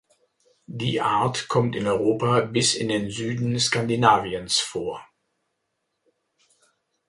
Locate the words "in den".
2.73-3.11